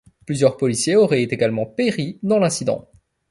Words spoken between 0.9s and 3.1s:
auraient également péri dans l'incident.